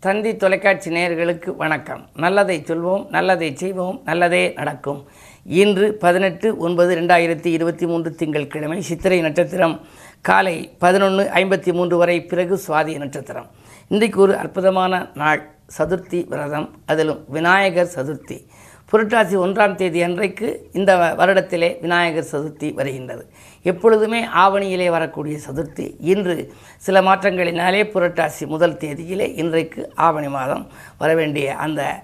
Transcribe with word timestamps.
தந்தி 0.00 0.36
தொலைக்காட்சி 0.36 0.90
நேயர்களுக்கு 0.90 1.56
வணக்கம். 1.56 2.08
நல்லதை 2.14 2.64
சொல்வோம் 2.66 3.08
நல்லதை 3.08 3.56
செய்வோம் 3.56 4.00
நல்லதே 4.04 4.52
நடக்கும். 4.56 5.06
இன்று 5.44 5.94
பதினெட்டு 5.94 6.56
ஒன்பது 6.56 6.96
ரெண்டாயிரத்தி 6.96 7.46
இருபத்தி 7.46 7.86
மூன்று 7.86 8.14
திங்கட்கிழமை 8.14 8.82
சித்திரை 8.82 9.20
நட்சத்திரம். 9.20 9.80
காலை 10.20 10.74
பதினொன்று 10.78 11.30
ஐம்பத்தி 11.34 11.72
மூன்று 11.72 11.96
வரை 11.96 12.24
பிறகு 12.24 12.60
சுவாதி 12.68 12.96
நட்சத்திரம். 12.98 13.46
இன்றைக்கு 13.88 14.20
ஒரு 14.20 14.36
அற்புதமான 14.36 15.10
நாள் 15.14 15.50
சதுர்த்தி 15.78 16.28
விரதம். 16.28 16.78
அதிலும் 16.86 17.24
விநாயகர் 17.28 17.92
சதுர்த்தி. 17.94 18.46
புரட்டாசி 18.92 19.36
ஒன்றாம் 19.36 19.74
தேதி 19.74 20.02
அன்றைக்கு 20.02 20.68
இந்த 20.72 20.96
வ- 20.96 21.20
வருடத்திலே 21.20 21.80
விநாயகர் 21.80 22.26
சதுர்த்தி 22.32 22.74
வருகின்றது. 22.74 23.30
எப்பொழுதுமே 23.62 24.24
ஆவணியிலே 24.24 24.90
வரக்கூடிய 24.90 25.38
சதுர்த்தி. 25.50 25.94
இன்று 26.00 26.52
சில 26.76 27.00
மாற்றங்களினாலே 27.00 27.84
புரட்டாசி 27.84 28.46
முதல் 28.46 28.74
தேதியிலே 28.74 29.36
இன்றைக்கு 29.36 29.92
ஆவணி 29.94 30.28
மாதம் 30.28 30.68
வர 30.98 31.14
வேண்டிய 31.14 31.54
அந்த 31.54 32.02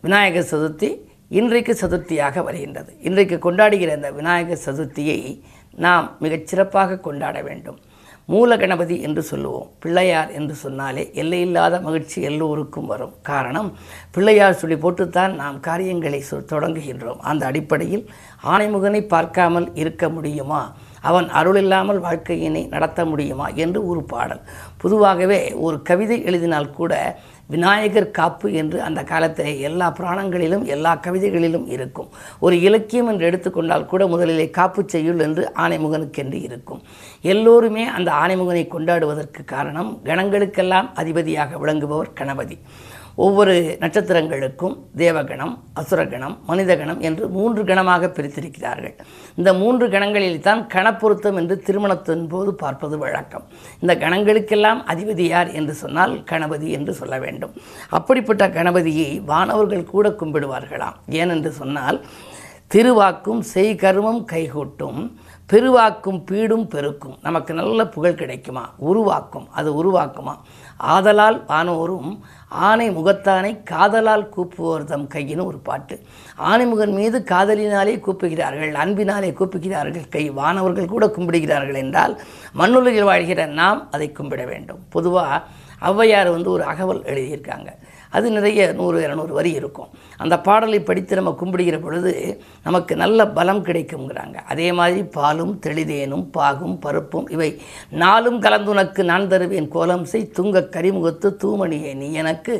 விநாயகர் 0.00 0.48
சதுர்த்தி 0.50 0.98
இன்றைக்கு 1.28 1.76
சதுர்த்தியாக 1.80 2.42
வருகின்றது. 2.42 2.96
இன்றைக்கு 3.00 3.52
கொண்டாடுகிற 3.52 3.88
அந்த 3.88 4.10
விநாயகர் 4.10 4.60
சதுர்த்தியை 4.64 5.40
நாம் 5.74 6.16
மிகச் 6.20 6.46
சிறப்பாக 6.46 6.98
கொண்டாட 6.98 7.42
வேண்டும். 7.42 7.78
மூல 8.26 8.56
கணபதி 8.56 9.00
என்று 9.00 9.22
சொல்லுவோம். 9.22 9.70
பிள்ளையார் 9.78 10.30
என்று 10.30 10.54
சொன்னாலே 10.54 11.10
எல்லையில்லாத 11.14 11.80
மகிழ்ச்சி 11.80 12.22
எல்லோருக்கும் 12.22 12.86
வரும். 12.86 13.14
காரணம் 13.22 13.72
பிள்ளையார் 14.10 14.54
சொல்லி 14.54 14.76
போட்டுத்தான் 14.76 15.34
நாம் 15.34 15.60
காரியங்களை 15.60 16.24
சொ- 16.30 16.34
தொடங்குகின்றோம். 16.34 17.16
அந்த 17.16 17.46
அடிப்படையில் 17.46 18.10
ஆணைமுகனை 18.44 19.08
பார்க்காமல் 19.08 19.74
இருக்க 19.74 20.08
முடியுமா? 20.08 20.74
அவன் 21.00 21.28
அருள் 21.28 21.56
இல்லாமல் 21.56 22.02
வாழ்க்கையினை 22.02 22.68
நடத்த 22.68 23.04
முடியுமா? 23.04 23.48
என்று 23.48 23.86
ஒரு 23.86 24.02
பாடல். 24.02 24.40
பொதுவாகவே 24.76 25.52
ஒரு 25.52 25.82
கவிதை 25.82 26.24
எழுதினால் 26.24 26.70
கூட 26.70 27.18
விநாயகர் 27.46 28.10
காப்பு 28.10 28.52
என்று 28.52 28.82
அந்த 28.82 29.04
காலத்தில் 29.04 29.60
எல்லா 29.60 29.90
புராணங்களிலும் 29.90 30.64
எல்லா 30.64 30.96
கவிதைகளிலும் 30.96 31.66
இருக்கும். 31.68 32.08
ஒரு 32.40 32.60
இலக்கியம் 32.60 33.08
என்று 33.08 33.24
எடுத்துக்கொண்டால் 33.24 33.86
கூட 33.86 34.06
முதலிலே 34.06 34.50
காப்பு 34.50 34.84
செய்யுள் 34.86 35.18
என்று 35.18 35.52
ஆணைமுகனுக்கென்று 35.56 36.42
இருக்கும். 36.42 36.82
எல்லோருமே 37.22 37.84
அந்த 37.84 38.12
ஆணைமுகனை 38.12 38.68
கொண்டாடுவதற்கு 38.68 39.44
காரணம் 39.44 40.00
கணங்களுக்கெல்லாம் 40.04 40.90
அதிபதியாக 40.94 41.56
விளங்குபவர் 41.56 42.12
கணபதி. 42.14 42.58
ஒவ்வொரு 43.16 43.78
நட்சத்திரங்களுக்கும் 43.80 44.74
தேவகணம் 44.96 45.52
அசுரகணம் 45.80 46.34
மனிதகணம் 46.48 47.00
என்று 47.00 47.24
மூன்று 47.28 47.62
கணமாக 47.64 48.08
பிரித்திருக்கிறார்கள். 48.16 48.94
இந்த 49.34 49.54
மூன்று 49.54 49.86
கணங்களில் 49.88 50.40
தான் 50.40 50.62
கணப்பொருத்தம் 50.74 51.38
என்று 51.40 51.56
திருமணத்தின் 51.66 52.26
போது 52.28 52.54
பார்ப்பது 52.54 52.98
வழக்கம். 52.98 53.44
இந்த 53.80 53.94
கணங்களுக்கெல்லாம் 53.94 54.80
அதிபதி 54.94 55.26
யார் 55.26 55.50
என்று 55.52 55.74
சொன்னால் 55.74 56.14
கணபதி 56.24 56.70
என்று 56.70 56.94
சொல்ல 56.94 57.18
வேண்டும். 57.18 57.52
அப்படிப்பட்ட 57.90 58.48
கணபதியை 58.48 59.10
வானவர்கள் 59.32 59.90
கூட 59.94 60.08
கும்பிடுவார்களாம். 60.22 60.98
ஏனென்று 61.20 61.52
சொன்னால் 61.60 62.00
திருவாக்கும் 62.66 63.42
செய்கருமம் 63.54 64.22
கைகூட்டும் 64.32 65.00
பெருவாக்கும் 65.46 66.24
பீடும் 66.30 66.68
பெருக்கும். 66.68 67.18
நமக்கு 67.22 67.54
நல்ல 67.54 67.86
புகழ் 67.86 68.14
கிடைக்குமா? 68.14 68.74
உருவாக்கும். 68.76 69.50
அது 69.50 69.70
உருவாக்குமா? 69.72 70.36
ஆதலால் 70.76 71.44
வானோரும் 71.48 72.18
ஆனை 72.48 72.90
முகத்தானை 72.90 73.62
காதலால் 73.62 74.28
கூப்புவோர் 74.36 74.84
தம் 74.84 75.08
கையின்னு 75.08 75.44
ஒரு 75.44 75.58
பாட்டு. 75.58 76.00
ஆனைமுகன் 76.38 76.92
மீது 76.92 77.18
காதலினாலே 77.18 78.00
கூப்புகிறார்கள் 78.06 78.72
அன்பினாலே 78.72 79.30
கூப்புகிறார்கள் 79.30 80.08
கை 80.08 80.30
வானவர்கள் 80.30 80.86
கூட 80.86 81.06
கும்பிடுகிறார்கள் 81.06 81.74
என்றால் 81.74 82.20
மண்ணுலகில் 82.52 83.04
வாழ்கிற 83.04 83.46
நாம் 83.46 83.90
அதை 83.90 84.12
கும்பிட 84.18 84.46
வேண்டும். 84.46 84.78
பொதுவாக 84.88 85.42
ஔவையார் 85.80 86.30
வந்து 86.30 86.50
ஒரு 86.50 86.64
அகவல் 86.64 87.02
எழுதியிருக்காங்க. 87.02 87.66
அது 88.16 88.26
நிறைய 88.36 88.60
நூறு 88.78 88.98
இரநூறு 89.06 89.32
வரி 89.38 89.52
இருக்கும். 89.60 89.90
அந்த 90.22 90.34
பாடலை 90.46 90.78
படித்து 90.88 91.14
நம்ம 91.18 91.32
கும்பிடுகிற 91.40 91.78
பொழுது 91.82 92.12
நமக்கு 92.64 92.92
நல்ல 93.02 93.26
பலம் 93.38 93.64
கிடைக்குங்கிறாங்க 93.64 94.34
அதே 94.52 94.68
மாதிரி 94.72 95.02
பாலும் 95.16 95.54
தெளிதேனும் 95.66 96.26
பாகும் 96.36 96.76
பருப்பும் 96.78 97.28
இவை 97.30 97.50
நாளும் 98.02 98.38
கலந்துனக்கு 98.42 99.02
நான் 99.10 99.28
தருவேன் 99.28 99.68
கோலம் 99.68 100.04
செய் 100.04 100.32
துங்க 100.36 100.62
கரிமுகத்து 100.76 101.30
தூமணியே 101.42 101.92
நீ 101.94 102.08
எனக்கு 102.12 102.54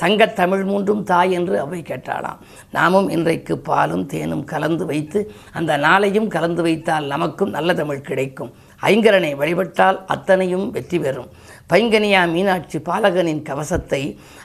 சங்கத் 0.00 0.38
தமிழ் 0.40 0.64
மூன்றும் 0.64 1.02
தாய் 1.02 1.32
என்று 1.38 1.60
அவை 1.64 1.80
கேட்டாளாம். 1.80 2.40
நாமும் 2.72 3.08
இன்றைக்கு 3.08 3.58
பாலும் 3.70 4.06
தேனும் 4.06 4.44
கலந்து 4.44 4.86
வைத்து 4.86 5.20
அந்த 5.52 5.72
நாளையும் 5.78 6.30
கலந்து 6.36 6.62
வைத்தால் 6.62 7.06
நமக்கும் 7.06 7.50
நல்ல 7.50 7.74
தமிழ் 7.74 8.08
கிடைக்கும். 8.10 8.52
ஐங்கரனை 8.90 9.32
வழிபட்டால் 9.40 9.98
அத்தனையும் 10.14 10.66
வெற்றி 10.76 10.98
பெறும். 10.98 11.30
பைங்கனியா 11.72 12.22
மீனாட்சி 12.32 12.78
பாலகனின் 12.88 13.42
கவசத்தை 13.48 14.00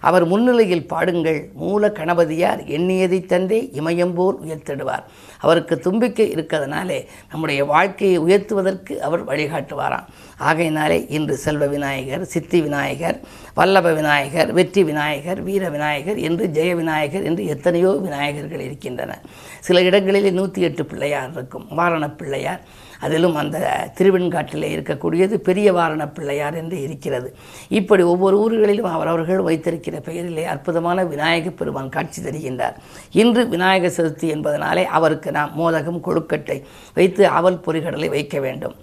அவர் 0.10 0.26
முன்னிலையில் 0.32 0.86
பாடுங்கள். 0.92 1.40
மூல 1.64 1.90
கணபதியார் 1.98 2.62
எண்ணியதை 2.76 3.20
தந்தே 3.32 3.60
இமயம்போல் 3.80 4.38
உயர்த்திடுவார். 4.46 5.04
அவருக்கு 5.44 5.76
தும்பிக்கை 5.86 6.28
இருக்கிறதுனாலே 6.36 7.00
நம்முடைய 7.32 7.60
வாழ்க்கையை 7.74 8.18
உயர்த்துவதற்கு 8.26 8.96
அவர் 9.08 9.24
வழிகாட்டுவாராம். 9.30 10.08
ஆகையினாலே 10.50 11.00
இன்று 11.18 11.36
செல்வ 11.46 11.68
விநாயகர் 11.76 12.26
சித்தி 12.34 12.60
விநாயகர் 12.68 13.18
வல்லப 13.60 13.94
விநாயகர் 14.00 14.52
வெற்றி 14.60 14.84
விநாயகர் 14.90 15.42
வீர 15.48 15.64
விநாயகர் 15.76 16.20
என்று 16.30 16.46
ஜெய 16.58 16.74
விநாயகர் 16.82 17.28
என்று 17.32 17.46
எத்தனையோ 17.56 17.92
விநாயகர்கள் 18.08 18.66
இருக்கின்றன 18.68 19.22
சில 19.68 19.82
இடங்களில் 19.90 20.38
நூற்றி 20.40 20.62
எட்டு 20.68 20.86
பிள்ளையார் 20.92 21.34
இருக்கும். 21.38 21.68
வாரண 21.80 22.08
பிள்ளையார் 22.22 22.64
அதிலும் 23.00 23.36
அந்த 23.36 23.58
திருவெண்காட்டிலே 23.98 24.70
இருக்கக்கூடியது 24.78 25.36
பெரிய 25.36 25.74
வாரண 25.74 26.08
பிள்ளையார் 26.08 26.56
என்று 26.56 26.82
இருக்கிறது. 26.82 27.36
இப்படி 27.70 28.04
ஒவ்வொரு 28.04 28.38
ஊர்களிலும் 28.40 28.92
அவரவர்கள் 28.92 29.42
வைத்திருக்கிற 29.42 30.00
பெயரிலே 30.00 30.46
அற்புதமான 30.46 31.04
விநாயக 31.04 31.50
பெருமான் 31.50 31.90
காட்சி 31.90 32.22
தருகின்றார். 32.22 32.76
இன்று 33.12 33.48
விநாயகர் 33.48 33.98
சதுர்த்தி 33.98 34.28
என்பதனாலே 34.36 34.84
அவருக்கு 34.84 35.32
நாம் 35.32 35.54
மோதகம் 35.56 36.04
கொழுக்கட்டை 36.04 36.64
வைத்து 36.94 37.28
அவல் 37.28 37.62
பொறிகடலை 37.68 38.10
வைக்க 38.10 38.40
வேண்டும். 38.40 38.76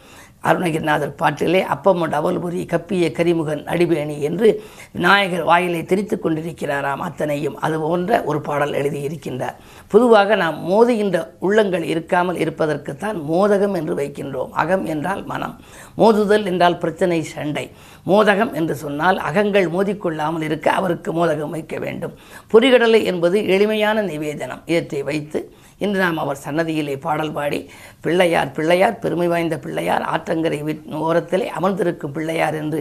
அருணகிரிநாதர் 0.48 1.18
பாட்டிலே 1.20 1.60
அப்பம் 1.74 2.02
அவல்புரி 2.18 2.60
கப்பிய 2.72 3.06
கரிமுகன் 3.18 3.62
அடிபேணி 3.72 4.16
என்று 4.28 4.48
விநாயகர் 4.92 5.44
வாயிலை 5.50 5.80
திரித்து 5.84 6.16
கொண்டிருக்கிறாராம் 6.16 7.02
அத்தனையும். 7.08 7.56
அது 7.64 7.76
போன்ற 7.80 8.22
ஒரு 8.24 8.40
பாடல் 8.40 8.76
எழுதியிருக்கின்றார். 8.80 9.56
பொதுவாக 9.88 10.36
நாம் 10.36 10.58
மோதுகின்ற 10.70 11.16
உள்ளங்கள் 11.38 11.84
இருக்காமல் 11.92 12.40
இருப்பதற்குத்தான் 12.44 13.18
மோதகம் 13.32 13.74
என்று 13.74 13.94
வைக்கின்றோம். 13.94 14.52
அகம் 14.62 14.84
என்றால் 14.86 15.22
மனம் 15.24 15.54
மோதுதல் 16.00 16.44
என்றால் 16.44 16.78
பிரச்சனை 16.78 17.20
சண்டை. 17.34 17.66
மோதகம் 18.06 18.52
என்று 18.52 18.74
சொன்னால் 18.76 19.18
அகங்கள் 19.28 19.68
மோதிக்கொள்ளாமல் 19.76 20.44
இருக்க 20.48 20.70
அவருக்கு 20.70 21.12
மோதகம் 21.12 21.54
வைக்க 21.56 21.76
வேண்டும். 21.78 22.16
பொறிகடலை 22.52 23.00
என்பது 23.04 23.36
எளிமையான 23.56 24.02
நிவேதனம். 24.02 24.64
இவற்றை 24.66 25.02
வைத்து 25.02 25.40
இன்று 25.78 25.98
நாம் 26.00 26.18
அவர் 26.22 26.42
சன்னதியிலே 26.44 26.94
பாடல் 27.06 27.32
பாடி 27.38 27.58
பிள்ளையார் 28.04 28.52
பிள்ளையார் 28.58 29.00
பெருமை 29.02 29.26
வாய்ந்த 29.32 29.56
பிள்ளையார் 29.64 30.04
ஆற்றங்கரை 30.12 30.58
ஓரத்திலே 31.06 31.46
அமர்ந்திருக்கும் 31.58 32.14
பிள்ளையார் 32.16 32.56
என்று 32.60 32.80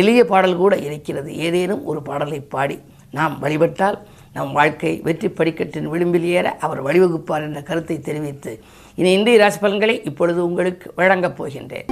எளிய 0.00 0.20
பாடல் 0.32 0.60
கூட 0.62 0.76
இருக்கிறது. 0.88 1.30
ஏதேனும் 1.46 1.82
ஒரு 1.84 2.02
பாடலை 2.02 2.40
பாடி 2.54 2.78
நாம் 3.18 3.34
வழிபட்டால் 3.38 3.98
நம் 4.36 4.52
வாழ்க்கை 4.52 4.94
வெற்றி 5.06 5.28
படிக்கட்டின் 5.28 5.90
விளிம்பில் 5.92 6.28
ஏற 6.38 6.46
அவர் 6.66 6.84
வழிவகுப்பார் 6.86 7.46
என்ற 7.48 7.62
கருத்தை 7.62 7.98
தெரிவித்து 8.00 8.52
இனி 9.00 9.10
இந்திய 9.12 9.38
ராசி 9.38 9.58
பலன்களை 9.58 9.96
இப்பொழுது 10.10 10.40
உங்களுக்கு 10.48 10.92
வழங்கப் 11.00 11.38
போகின்றேன். 11.38 11.88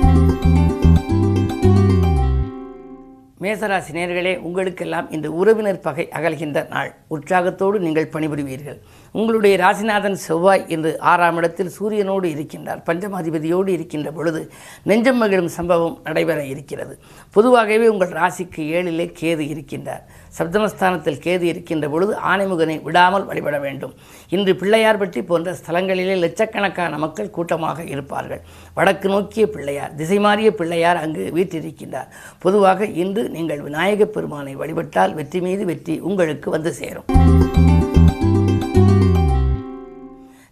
மேசராசி 3.44 3.92
நேர்களே 3.96 4.32
உங்களுக்கெல்லாம் 4.48 5.08
இந்த 5.10 5.28
உறவினர் 5.30 5.80
பகை 5.86 6.04
அகல்கின்ற 6.18 6.58
நாள். 6.68 6.90
உற்சாகத்தோடு 7.14 7.78
நீங்கள் 7.86 8.12
பணிபுரிவீர்கள். 8.14 8.78
உங்களுடைய 9.14 9.56
ராசிநாதன் 9.56 10.16
செவ்வாய் 10.26 10.64
இன்று 10.68 11.00
ஆறாம் 11.00 11.36
இடத்தில் 11.36 11.70
சூரியனோடு 11.78 12.26
இருக்கின்றார். 12.34 12.80
பஞ்சமாதிபதியோடு 12.86 13.68
இருக்கின்ற 13.68 14.10
பொழுது 14.10 14.50
நெஞ்சம் 14.82 15.16
மகிழும் 15.16 15.48
சம்பவம் 15.48 16.00
நடைபெற 16.04 16.44
இருக்கிறது. 16.44 16.98
பொதுவாகவே 17.30 17.88
உங்கள் 17.88 18.08
ராசிக்கு 18.08 18.62
ஏழிலே 18.78 19.12
கேது 19.20 19.44
இருக்கின்றார். 19.48 20.02
சப்தமஸ்தானத்தில் 20.38 21.20
கேது 21.24 21.42
இருக்கின்ற 21.42 21.88
பொழுது 21.88 22.16
ஆணைமுகனை 22.16 22.82
விடாமல் 22.82 23.24
வழிபட 23.24 23.58
வேண்டும். 23.58 23.94
இன்று 24.28 24.54
பிள்ளையார்பட்டி 24.54 25.22
போன்ற 25.26 25.52
ஸ்தலங்களிலே 25.52 26.16
லட்சக்கணக்கான 26.18 26.98
மக்கள் 26.98 27.30
கூட்டமாக 27.30 27.84
இருப்பார்கள். 27.84 28.42
வடக்கு 28.74 29.08
நோக்கிய 29.08 29.46
பிள்ளையார் 29.46 29.94
திசை 29.94 30.18
மாறிய 30.18 30.54
பிள்ளையார் 30.54 30.96
அங்கு 30.96 31.30
வீற்றிருக்கின்றார். 31.34 32.10
பொதுவாக 32.38 32.84
இன்று 32.86 33.28
நீங்கள் 33.28 33.60
விநாயகப் 33.60 34.12
பெருமானை 34.12 34.54
வழிபட்டால் 34.54 35.14
வெற்றி 35.14 35.40
மீது 35.40 35.64
வெற்றி 35.64 36.00
உங்களுக்கு 36.00 36.50
வந்து 36.50 36.72
சேரும். 36.72 37.33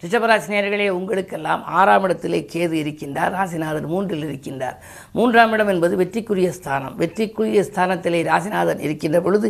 ரிஷபராசினியர்களே 0.03 0.87
உங்களுக்கெல்லாம் 0.99 1.61
ஆறாம் 1.81 2.05
இடத்திலே 2.07 2.39
கேது 2.53 2.75
இருக்கின்றார் 2.83 3.35
ராசிநாதன் 3.37 3.87
மூன்றில் 3.93 4.25
இருக்கின்றார். 4.29 4.79
மூன்றாம் 5.17 5.53
இடம் 5.57 5.71
என்பது 5.73 5.95
வெற்றிக்குரிய 6.01 6.49
ஸ்தானம். 6.57 6.95
வெற்றிக்குரிய 7.03 7.61
ஸ்தானத்திலே 7.69 8.21
ராசிநாதன் 8.31 8.83
இருக்கின்ற 8.87 9.19
பொழுது 9.27 9.49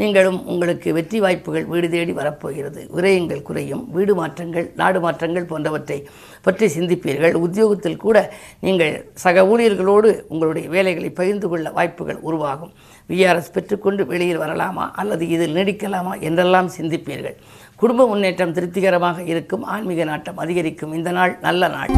நீங்களும் 0.00 0.40
உங்களுக்கு 0.52 0.88
வெற்றி 0.98 1.18
வாய்ப்புகள் 1.24 1.68
வீடு 1.72 1.90
தேடி 1.94 2.12
வரப்போகிறது. 2.20 2.80
விரயங்கள் 2.96 3.46
குறையும் 3.48 3.84
வீடு 3.96 4.14
மாற்றங்கள் 4.20 4.66
நாடு 4.82 5.00
மாற்றங்கள் 5.06 5.48
போன்றவற்றை 5.52 5.98
பற்றி 6.48 6.68
சிந்திப்பீர்கள். 6.78 7.36
உத்தியோகத்தில் 7.46 8.02
கூட 8.06 8.18
நீங்கள் 8.66 8.94
சக 9.24 9.46
ஊழியர்களோடு 9.52 10.10
உங்களுடைய 10.28 10.68
வேலைகளை 10.76 11.10
பகிர்ந்து 11.20 11.48
கொள்ள 11.48 11.70
வாய்ப்புகள் 11.78 12.20
உருவாகும். 12.30 12.74
விஆர்எஸ் 13.10 13.54
பெற்றுக்கொண்டு 13.54 14.02
வெளியில் 14.10 14.42
வரலாமா 14.42 14.84
அல்லது 15.00 15.24
இதில் 15.28 15.56
நீடிக்கலாமா 15.56 16.12
என்றெல்லாம் 16.28 16.68
சிந்திப்பீர்கள். 16.78 17.38
குடும்ப 17.82 18.06
முன்னேற்றம் 18.08 18.52
திருப்திகரமாக 18.52 19.22
இருக்கும். 19.22 19.62
ஆன்மீக 19.74 20.04
நாட்டம் 20.04 20.36
அதிகரிக்கும். 20.36 20.92
இந்த 20.98 21.10
நாள் 21.10 21.32
நல்ல 21.46 21.68
நாள். 21.68 21.90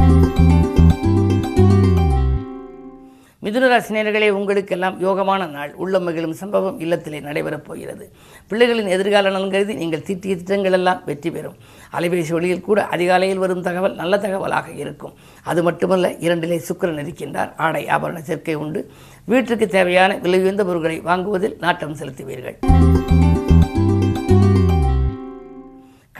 மிதுனராசினியர்களே 3.44 4.28
உங்களுக்கெல்லாம் 4.36 4.96
யோகமான 5.04 5.48
நாள். 5.50 5.72
உள்ள 5.82 6.00
மகிழும் 6.06 6.34
சம்பவம் 6.40 6.78
இல்லத்திலே 6.80 7.18
நடைபெறப் 7.26 7.66
போகிறது. 7.66 8.04
பிள்ளைகளின் 8.50 8.88
எதிர்கால 8.94 9.30
நலன் 9.30 9.50
கருதி 9.50 9.74
நீங்கள் 9.74 10.02
தீட்டிய 10.02 10.36
திட்டங்கள் 10.36 10.72
எல்லாம் 10.72 11.02
வெற்றி 11.06 11.30
பெறும். 11.30 11.58
அலைபேசி 11.98 12.32
ஒளியில் 12.32 12.66
கூட 12.68 12.86
அதிகாலையில் 12.96 13.42
வரும் 13.44 13.62
தகவல் 13.62 13.94
நல்ல 13.94 14.16
தகவலாக 14.16 14.70
இருக்கும். 14.74 15.12
அது 15.44 15.62
மட்டுமல்ல 15.62 16.12
இரண்டிலே 16.26 16.60
சுக்கரன் 16.68 17.02
இருக்கின்றார். 17.04 17.52
ஆடை 17.56 17.84
ஆபரண 17.96 18.22
சேர்க்கை 18.30 18.54
உண்டு. 18.54 18.82
வீட்டுக்கு 19.24 19.68
தேவையான 19.68 20.16
விலை 20.16 20.40
உயர்ந்த 20.40 20.64
பொருட்களை 20.64 21.00
வாங்குவதில் 21.00 21.56
நாட்டம் 21.60 21.96
செலுத்துவீர்கள். 21.96 22.58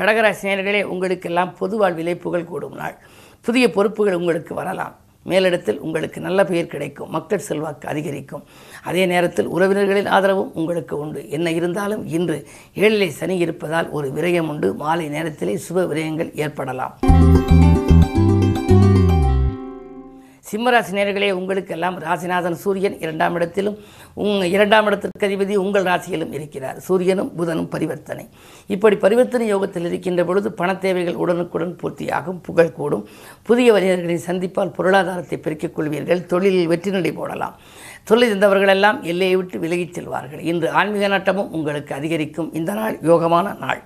கடகராசினியர்களே 0.04 0.82
உங்களுக்கெல்லாம் 0.82 1.56
பொது 1.58 1.76
வாழ்விலே 1.76 2.16
புகழ் 2.16 2.44
கூடும் 2.44 2.74
நாள். 2.74 2.96
புதிய 3.40 3.70
பொறுப்புகள் 3.70 4.14
உங்களுக்கு 4.14 4.54
வரலாம். 4.54 4.94
மேலிடத்தில் 5.26 5.78
உங்களுக்கு 5.78 6.20
நல்ல 6.20 6.44
பெயர் 6.44 6.66
கிடைக்கும். 6.66 7.10
மக்கள் 7.10 7.38
செல்வாக்கு 7.38 7.88
அதிகரிக்கும். 7.88 8.42
அதே 8.84 9.06
நேரத்தில் 9.06 9.48
உறவினர்களின் 9.48 10.06
ஆதரவும் 10.06 10.54
உங்களுக்கு 10.54 10.98
உண்டு. 10.98 11.30
என்ன 11.30 11.50
இருந்தாலும் 11.50 12.06
இன்று 12.06 12.46
ஏழிலே 12.74 13.08
சனி 13.08 13.36
இருப்பதால் 13.36 13.90
ஒரு 13.90 14.08
விரயம் 14.08 14.48
உண்டு 14.54 14.74
மாலை 14.74 15.08
நேரத்திலே 15.08 15.60
சுப 15.68 15.86
விரயங்கள் 15.92 16.36
ஏற்படலாம். 16.36 16.98
சிம்மராசி 20.54 20.92
நேர்களே 20.96 21.28
உங்களுக்கெல்லாம் 21.38 21.96
ராசிநாதன் 22.02 22.56
சூரியன் 22.64 22.96
இரண்டாம் 23.04 23.34
இடத்திலும் 23.38 23.76
உங் 24.24 24.42
இரண்டாம் 24.56 24.86
இடத்திற்கு 24.88 25.26
அதிபதி 25.28 25.54
உங்கள் 25.62 25.86
ராசியிலும் 25.88 26.32
இருக்கிறார். 26.36 26.76
சூரியனும் 26.86 27.30
புதனும் 27.38 27.68
பரிவர்த்தனை. 27.72 28.24
இப்படி 28.74 28.96
பரிவர்த்தனை 29.04 29.46
யோகத்தில் 29.52 29.86
இருக்கின்ற 29.88 30.24
பொழுது 30.28 30.52
பண 30.60 30.76
தேவைகள் 30.84 31.18
உடனுக்குடன் 31.24 31.74
பூர்த்தியாகும் 31.80 32.38
புகழ் 32.48 32.72
கூடும். 32.78 33.04
புதிய 33.48 33.72
வணிகர்களை 33.76 34.18
சந்திப்பால் 34.28 34.74
பொருளாதாரத்தை 34.78 35.38
பெருக்கிக் 35.38 35.76
கொள்வீர்கள் 35.78 36.26
தொழிலில் 36.34 36.70
வெற்றி 36.74 36.92
நடை 36.96 37.12
போடலாம். 37.12 37.56
தொழில் 38.04 38.30
இருந்தவர்களெல்லாம் 38.30 39.00
எல்லையை 39.12 39.36
விட்டு 39.36 39.58
விலகிச் 39.58 39.96
செல்வார்கள். 39.98 40.44
இன்று 40.52 40.70
ஆன்மீக 40.80 41.08
நாட்டமும் 41.08 41.52
உங்களுக்கு 41.58 41.94
அதிகரிக்கும். 42.00 42.52
இந்த 42.60 42.72
நாள் 42.80 42.98
யோகமான 43.10 43.58
நாள். 43.66 43.82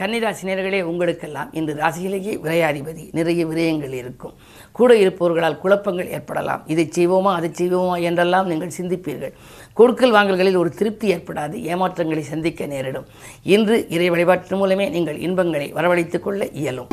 கன்னிராசினியர்களே 0.00 0.82
உங்களுக்கெல்லாம் 0.82 1.52
இன்று 1.52 1.74
ராசியிலேயே 1.74 2.32
விரையாதிபதி 2.44 3.08
நிறைய 3.12 3.46
விரயங்கள் 3.46 3.92
இருக்கும். 3.92 4.32
கூட 4.72 4.94
இருப்பவர்களால் 4.94 5.58
குழப்பங்கள் 5.58 6.10
ஏற்படலாம். 6.10 6.62
இதை 6.66 6.90
செய்வோமா 6.96 7.32
அதை 7.34 7.50
செய்வோமா 7.50 8.02
என்றெல்லாம் 8.02 8.46
நீங்கள் 8.46 8.72
சிந்திப்பீர்கள். 8.80 9.32
கொடுக்கல் 9.72 10.12
வாங்கல்களில் 10.12 10.56
ஒரு 10.56 10.70
திருப்தி 10.70 11.14
ஏற்படாது 11.14 11.52
ஏமாற்றங்களை 11.52 12.20
சந்திக்க 12.20 12.66
நேரிடும். 12.66 13.06
இன்று 13.42 13.86
இறை 13.88 14.10
வழிபாட்டின் 14.10 14.58
மூலமே 14.58 14.88
நீங்கள் 14.88 15.18
இன்பங்களை 15.18 15.72
வரவழைத்துக் 15.72 16.22
கொள்ள 16.22 16.48
இயலும். 16.48 16.86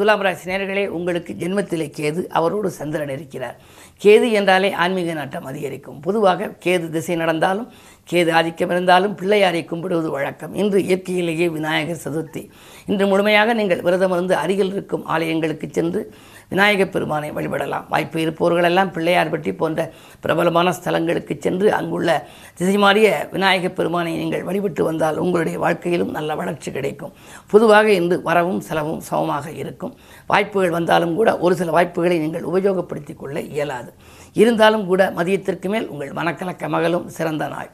துலாம் 0.00 0.22
ராசி 0.26 0.50
நேர்களே 0.50 0.86
உங்களுக்கு 0.98 1.32
ஜென்மத்திலே 1.38 1.86
கேது 1.98 2.20
அவரோடு 2.38 2.68
சந்திரன் 2.70 3.14
இருக்கிறார். 3.16 3.56
கேது 4.02 4.26
என்றாலே 4.38 4.72
ஆன்மீக 4.72 5.12
நாட்டம் 5.12 5.44
அதிகரிக்கும். 5.44 6.00
பொதுவாக 6.00 6.50
கேது 6.64 6.86
திசை 6.88 7.16
நடந்தாலும் 7.16 7.68
கேது 8.10 8.30
ஆதிக்கம் 8.38 8.70
இருந்தாலும் 8.70 9.16
பிள்ளையாரை 9.20 9.60
கும்பிடுவது 9.64 10.08
வழக்கம். 10.10 10.54
இன்று 10.54 10.78
இயற்கையிலேயே 10.84 11.48
விநாயகர் 11.56 12.04
சதுர்த்தி. 12.04 12.42
இன்று 12.86 13.06
முழுமையாக 13.06 13.54
நீங்கள் 13.54 13.84
விரதமிருந்து 13.88 14.32
அருகில் 14.44 14.72
இருக்கும் 14.72 15.04
ஆலயங்களுக்கு 15.08 15.68
சென்று 15.70 16.02
விநாயகப் 16.50 16.92
பெருமானை 16.92 17.32
வழிபடலாம். 17.32 17.84
வாய்ப்பு 17.88 18.18
இருப்பவர்களெல்லாம் 18.20 18.90
பிள்ளையார்பட்டி 18.90 19.56
போன்ற 19.56 19.92
பிரபலமான 20.20 20.70
ஸ்தலங்களுக்கு 20.70 21.38
சென்று 21.38 21.72
அங்குள்ள 21.72 22.28
திசை 22.54 22.78
மாறிய 22.78 23.28
விநாயகப் 23.32 23.76
பெருமானை 23.76 24.16
நீங்கள் 24.16 24.42
வழிபட்டு 24.42 24.84
வந்தால் 24.84 25.16
உங்களுடைய 25.16 25.58
வாழ்க்கையிலும் 25.58 26.10
நல்ல 26.10 26.34
வளர்ச்சி 26.34 26.72
கிடைக்கும். 26.72 27.12
பொதுவாக 27.50 27.92
இன்று 27.92 28.22
வரவும் 28.22 28.60
செலவும் 28.60 29.00
சமமாக 29.00 29.50
இருக்கும். 29.50 29.96
வாய்ப்புகள் 30.26 30.70
வந்தாலும் 30.70 31.14
கூட 31.14 31.38
ஒரு 31.38 31.54
சில 31.54 31.70
வாய்ப்புகளை 31.70 32.18
நீங்கள் 32.18 32.42
உபயோகப்படுத்திக் 32.42 33.16
கொள்ள 33.16 33.40
இயலாது. 33.40 33.92
இருந்தாலும் 34.32 34.86
கூட 34.86 35.12
மதியத்திற்கு 35.16 35.68
மேல் 35.68 35.88
உங்கள் 35.88 36.12
மனக்கலக்க 36.12 36.68
மகளும் 36.68 37.08
சிறந்த 37.08 37.48
நாள். 37.48 37.70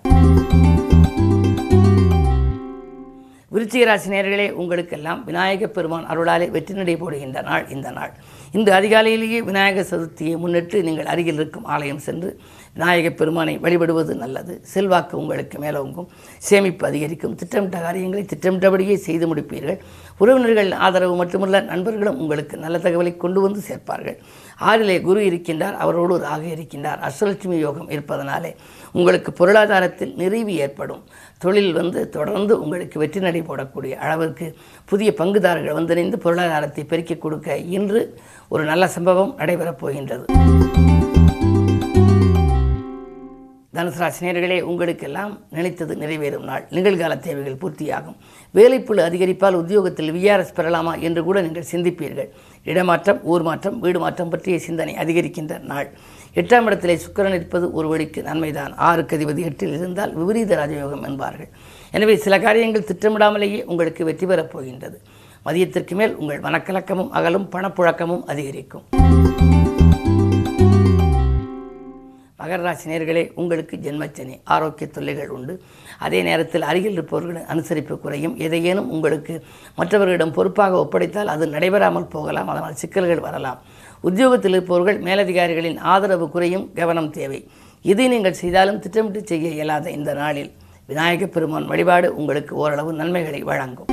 விருச்சிகராசி 3.52 4.08
நேர்களே 4.08 4.50
உங்களுக்கெல்லாம் 4.50 5.24
விநாயகப் 5.24 5.74
பெருமான் 5.74 6.06
அருளாலே 6.06 6.50
வெற்றி 6.50 6.74
நடை 6.74 6.96
போடுகின்ற 6.96 7.42
நாள் 7.42 7.68
இந்த 7.68 7.90
நாள். 7.90 8.12
இன்று 8.52 8.72
அதிகாலையிலேயே 8.72 9.38
விநாயகர் 9.38 9.86
சதுர்த்தியை 9.90 10.36
முன்னிட்டு 10.36 10.82
நீங்கள் 10.82 11.06
அருகில் 11.06 11.34
இருக்கும் 11.34 11.64
ஆலயம் 11.64 11.98
சென்று 11.98 12.40
விநாயகப் 12.74 13.16
பெருமானை 13.16 13.58
வழிபடுவது 13.58 14.14
நல்லது. 14.14 14.60
செல்வாக்கு 14.62 15.18
உங்களுக்கு 15.18 15.58
மேலோங்கும். 15.58 16.06
சேமிப்பு 16.38 16.86
அதிகரிக்கும். 16.86 17.34
திட்டமிட்ட 17.34 17.78
காரியங்களை 17.78 18.26
திட்டமிட்டபடியே 18.26 18.94
செய்து 18.94 19.34
முடிப்பீர்கள். 19.34 19.78
உறவினர்கள் 20.18 20.72
ஆதரவு 20.72 21.16
மட்டுமல்ல 21.16 21.60
நண்பர்களும் 21.60 22.18
உங்களுக்கு 22.18 22.56
நல்ல 22.56 22.78
தகவலை 22.78 23.16
கொண்டு 23.16 23.40
வந்து 23.40 23.60
சேர்ப்பார்கள். 23.68 24.16
ஆறிலே 24.60 25.00
குரு 25.00 25.20
இருக்கின்றார் 25.20 25.72
அவரோடு 25.72 26.18
ராக 26.18 26.46
இருக்கின்றார். 26.46 27.10
அஷ்டலட்சுமி 27.10 27.58
யோகம் 27.58 27.90
இருப்பதனாலே 27.90 28.54
உங்களுக்கு 28.92 29.32
பொருளாதாரத்தில் 29.32 30.14
நிறைவு 30.14 30.54
ஏற்படும். 30.54 31.04
தொழில் 31.38 31.72
வந்து 31.72 32.08
தொடர்ந்து 32.08 32.60
உங்களுக்கு 32.60 32.98
வெற்றி 32.98 33.20
நடை 33.20 33.42
போடக்கூடிய 33.42 33.90
அளவிற்கு 33.90 34.56
புதிய 34.84 35.14
பங்குதாரர்கள் 35.16 35.74
வந்திணைந்து 35.74 36.16
பொருளாதாரத்தை 36.16 36.84
பெருக்கிக் 36.84 37.20
கொடுக்க 37.20 37.56
இன்று 37.56 38.20
ஒரு 38.48 38.64
நல்ல 38.64 38.88
சம்பவம் 38.88 39.34
நடைபெறப் 39.38 39.78
போகின்றது. 39.78 40.24
தனுசராசி 43.74 44.20
நேர்களே 44.20 44.60
உங்களுக்கெல்லாம் 44.60 45.40
நினைத்தது 45.50 45.94
நிறைவேறும் 45.94 46.44
நாள். 46.44 46.66
நிகழ்கால 46.70 47.18
தேவைகள் 47.18 47.58
பூர்த்தியாகும். 47.62 48.16
வேலைப்புழு 48.54 49.00
அதிகரிப்பால் 49.08 49.52
உத்தியோகத்தில் 49.52 50.12
விஆர்எஸ் 50.12 50.54
பெறலாமா 50.56 51.00
என்று 51.00 51.24
கூட 51.24 51.40
நீங்கள் 51.40 51.66
சிந்திப்பீர்கள். 51.72 52.28
இடமாற்றம் 52.64 53.24
ஊர் 53.24 53.42
மாற்றம் 53.42 53.80
வீடு 53.80 53.98
மாற்றம் 53.98 54.28
பற்றிய 54.28 54.58
சிந்தனை 54.58 54.94
அதிகரிக்கின்ற 54.94 55.58
நாள். 55.60 55.90
எட்டாம் 56.34 56.64
இடத்திலே 56.64 56.98
சுக்கிரன் 57.04 57.34
இருப்பது 57.34 57.72
ஒரு 57.72 57.88
வழிக்கு 57.88 58.22
நன்மைதான். 58.22 58.74
ஆறுக்கு 58.76 59.16
அதிபதி 59.18 59.44
எட்டில் 59.44 59.74
இருந்தால் 59.74 60.14
விபரீத 60.14 60.56
ராஜயோகம் 60.56 61.06
என்பார்கள். 61.06 61.48
எனவே 61.90 62.16
சில 62.16 62.40
காரியங்கள் 62.40 62.88
திட்டமிடாமலேயே 62.92 63.64
உங்களுக்கு 63.64 64.04
வெற்றி 64.04 64.26
பெறப் 64.26 64.50
போகின்றது. 64.50 65.00
மதியத்திற்கு 65.46 65.94
மேல் 65.94 66.16
உங்கள் 66.16 66.40
மனக்கலக்கமும் 66.40 67.10
அகலும் 67.10 67.48
பணப்புழக்கமும் 67.52 68.24
அதிகரிக்கும். 68.26 68.84
மகர 72.40 72.62
ராசி 72.62 72.90
நேர்களே 72.90 73.32
உங்களுக்கு 73.34 73.76
ஜென்மச்சனி 73.76 74.40
ஆரோக்கிய 74.44 74.90
தொல்லைகள் 74.90 75.28
உண்டு. 75.28 75.54
அதே 75.98 76.22
நேரத்தில் 76.22 76.62
அருகில் 76.62 76.92
இருப்பவர்களின் 76.92 77.46
அனுசரிப்பு 77.46 78.00
குறையும். 78.00 78.36
எதையேனும் 78.36 78.88
உங்களுக்கு 78.88 79.34
மற்றவர்களிடம் 79.76 80.30
பொறுப்பாக 80.30 80.76
ஒப்படைத்தால் 80.76 81.26
அது 81.26 81.46
நடைபெறாமல் 81.46 82.06
போகலாம். 82.06 82.48
அதனால் 82.48 82.74
சிக்கல்கள் 82.74 83.20
வரலாம். 83.20 83.58
உத்தியோகத்தில் 84.00 84.52
இருப்பவர்கள் 84.52 84.98
மேலதிகாரிகளின் 85.00 85.78
ஆதரவு 85.78 86.30
குறையும் 86.30 86.72
கவனம் 86.74 87.10
தேவை. 87.10 87.40
இதை 87.84 88.08
நீங்கள் 88.08 88.32
செய்தாலும் 88.32 88.78
திட்டமிட்டு 88.78 89.26
செய்ய 89.26 89.48
இயலாத 89.48 89.90
இந்த 89.90 90.14
நாளில் 90.14 90.52
விநாயகப் 90.86 91.32
பெருமான் 91.32 91.64
வழிபாடு 91.64 92.16
உங்களுக்கு 92.16 92.54
ஓரளவு 92.56 92.92
நன்மைகளை 92.92 93.42
வழங்கும். 93.42 93.86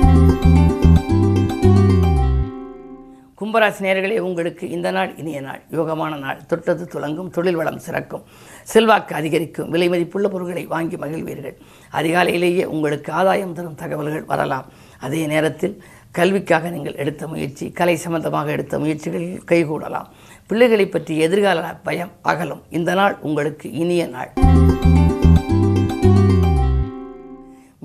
கும்பராசி 3.54 3.82
நேர்களே 3.86 4.18
உங்களுக்கு 4.18 4.70
இந்த 4.70 4.90
நாள் 4.90 5.16
இனிய 5.16 5.40
நாள். 5.40 5.60
யோகமான 5.70 6.16
நாள். 6.18 6.38
தொட்டது 6.46 6.88
துலங்கும் 6.92 7.30
தொழில் 7.30 7.54
வளம் 7.54 7.80
சிறக்கும். 7.86 8.22
செல்வாக்கு 8.62 9.14
அதிகரிக்கும். 9.14 9.70
விலை 9.70 9.88
மதிப்புள்ள 9.88 10.28
பொருட்களை 10.28 10.66
வாங்கி 10.66 10.96
மகிழ்வீர்கள். 10.96 11.54
அதிகாலையிலேயே 11.92 12.64
உங்களுக்கு 12.64 13.12
ஆதாயம் 13.12 13.52
தரும் 13.52 13.74
தகவல்கள் 13.74 14.24
வரலாம். 14.24 14.66
அதே 15.00 15.26
நேரத்தில் 15.26 15.82
கல்விக்காக 16.10 16.70
நீங்கள் 16.70 16.94
எடுத்த 16.94 17.26
முயற்சி 17.26 17.70
கலை 17.70 17.96
சம்பந்தமாக 17.96 18.50
எடுத்த 18.50 18.78
முயற்சிகளில் 18.78 19.40
கைகூடலாம். 19.50 20.08
பிள்ளைகளை 20.46 20.86
பற்றி 20.86 21.18
எதிர்கால 21.18 21.74
பயம் 21.74 22.10
அகலும். 22.22 22.62
இந்த 22.70 22.94
நாள் 22.94 23.16
உங்களுக்கு 23.20 23.70
இனிய 23.70 24.06
நாள். 24.06 24.32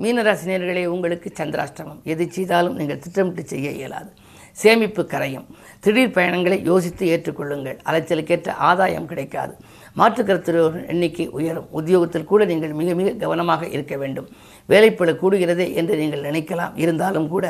மீனராசினியர்களே 0.02 0.86
உங்களுக்கு 0.86 1.32
சந்திராஷ்டமம். 1.36 2.02
எது 2.04 2.32
செய்தாலும் 2.32 2.76
நீங்கள் 2.76 2.98
திட்டமிட்டு 2.98 3.44
செய்ய 3.44 3.70
இயலாது. 3.70 4.10
சேமிப்பு 4.62 5.02
கரையும். 5.12 5.46
திடீர் 5.84 6.14
பயணங்களை 6.16 6.58
யோசித்து 6.70 7.04
ஏற்றுக்கொள்ளுங்கள். 7.14 7.78
அலைச்சலுக்கேற்ற 7.88 8.50
ஆதாயம் 8.70 9.08
கிடைக்காது. 9.10 9.54
மாற்று 9.98 10.22
எண்ணிக்கை 10.92 11.26
உயரும். 11.38 11.68
உத்தியோகத்தில் 11.78 12.28
கூட 12.30 12.44
நீங்கள் 12.50 12.74
மிக 12.80 12.94
மிக 13.00 13.10
கவனமாக 13.22 13.68
இருக்க 13.76 13.94
வேண்டும். 14.02 14.28
வேலைப்பட 14.72 15.12
கூடுகிறதே 15.22 15.66
என்று 15.80 15.94
நீங்கள் 16.02 16.26
நினைக்கலாம். 16.28 16.74
இருந்தாலும் 16.84 17.28
கூட 17.34 17.46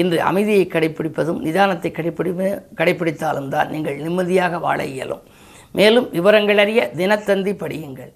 இன்று 0.00 0.18
அமைதியை 0.30 0.64
கடைபிடிப்பதும் 0.74 1.40
நிதானத்தை 1.46 1.92
கடைபிடி 1.98 2.32
கடைபிடித்தாலும் 2.80 3.52
தான் 3.54 3.70
நீங்கள் 3.76 4.02
நிம்மதியாக 4.06 4.58
வாழ 4.66 4.80
இயலும். 4.94 5.24
மேலும் 5.78 6.08
விவரங்கள் 6.16 6.62
அறிய 6.64 6.82
தினத்தந்தி 7.00 7.54
படியுங்கள். 7.62 8.12